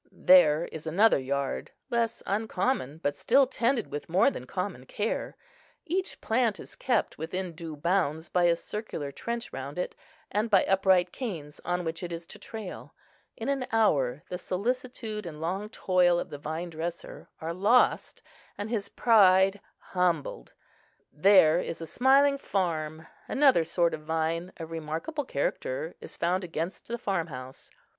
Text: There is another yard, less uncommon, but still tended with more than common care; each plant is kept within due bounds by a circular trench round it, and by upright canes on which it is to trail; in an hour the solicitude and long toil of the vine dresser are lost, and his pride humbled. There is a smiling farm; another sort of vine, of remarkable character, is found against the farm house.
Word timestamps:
There 0.11 0.65
is 0.71 0.87
another 0.87 1.19
yard, 1.19 1.69
less 1.91 2.23
uncommon, 2.25 2.97
but 3.03 3.15
still 3.15 3.45
tended 3.45 3.91
with 3.91 4.09
more 4.09 4.31
than 4.31 4.45
common 4.47 4.87
care; 4.87 5.35
each 5.85 6.19
plant 6.21 6.59
is 6.59 6.75
kept 6.75 7.19
within 7.19 7.53
due 7.53 7.75
bounds 7.75 8.27
by 8.27 8.45
a 8.45 8.55
circular 8.55 9.11
trench 9.11 9.53
round 9.53 9.77
it, 9.77 9.93
and 10.31 10.49
by 10.49 10.63
upright 10.65 11.11
canes 11.11 11.61
on 11.63 11.83
which 11.83 12.01
it 12.01 12.11
is 12.11 12.25
to 12.25 12.39
trail; 12.39 12.95
in 13.37 13.47
an 13.47 13.67
hour 13.71 14.23
the 14.27 14.39
solicitude 14.39 15.27
and 15.27 15.39
long 15.39 15.69
toil 15.69 16.17
of 16.17 16.31
the 16.31 16.39
vine 16.39 16.71
dresser 16.71 17.29
are 17.39 17.53
lost, 17.53 18.23
and 18.57 18.71
his 18.71 18.89
pride 18.89 19.61
humbled. 19.77 20.53
There 21.13 21.59
is 21.59 21.79
a 21.79 21.85
smiling 21.85 22.39
farm; 22.39 23.05
another 23.27 23.63
sort 23.63 23.93
of 23.93 24.01
vine, 24.01 24.51
of 24.57 24.71
remarkable 24.71 25.25
character, 25.25 25.95
is 26.01 26.17
found 26.17 26.43
against 26.43 26.87
the 26.87 26.97
farm 26.97 27.27
house. 27.27 27.69